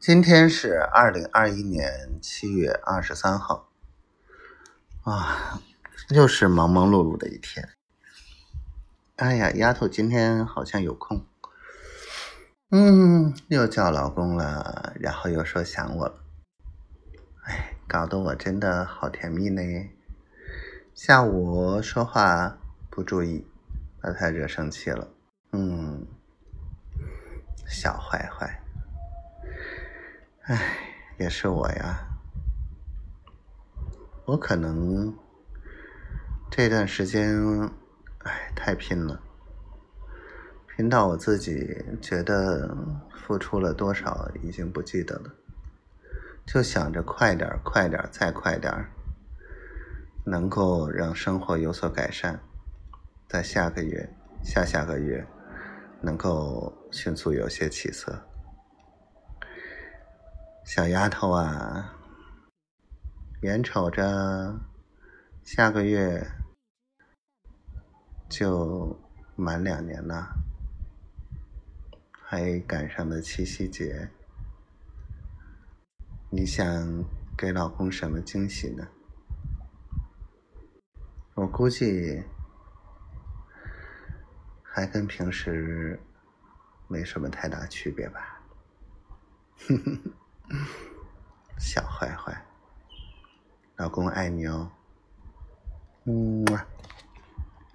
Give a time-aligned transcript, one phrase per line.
[0.00, 3.68] 今天是二零二一年七月二十三号，
[5.02, 5.60] 啊，
[6.10, 7.68] 又是忙忙碌碌的一天。
[9.16, 11.26] 哎呀，丫头今天好像有空，
[12.70, 16.24] 嗯，又叫老公了，然后又说想我了，
[17.46, 19.60] 哎，搞得我真的好甜蜜呢。
[20.94, 22.56] 下午说话
[22.88, 23.44] 不注意，
[24.00, 25.08] 把他惹生气了，
[25.50, 26.06] 嗯，
[27.66, 28.62] 小坏坏。
[30.50, 30.56] 唉，
[31.18, 32.08] 也是我呀。
[34.24, 35.14] 我可能
[36.50, 37.38] 这段时间，
[38.20, 39.20] 唉，太拼了，
[40.66, 42.74] 拼到我自己觉得
[43.12, 45.34] 付出了多少已经不记得了，
[46.46, 48.72] 就想着快点，快点，再快点，
[50.24, 52.40] 能够让生活有所改善，
[53.28, 55.26] 在下个月、下下个月
[56.00, 58.24] 能够迅速有些起色。
[60.68, 61.96] 小丫头啊，
[63.40, 64.60] 眼瞅着
[65.42, 66.30] 下个月
[68.28, 68.94] 就
[69.34, 70.28] 满两年了，
[72.12, 74.10] 还赶上了七夕节，
[76.28, 77.02] 你想
[77.34, 78.86] 给老公什么惊喜呢？
[81.32, 82.22] 我估计
[84.62, 85.98] 还跟平时
[86.88, 88.42] 没什么太大区别吧。
[89.66, 90.17] 哼哼哼。
[91.58, 92.44] 小坏坏，
[93.76, 94.70] 老公爱你哦，
[96.04, 96.44] 嗯。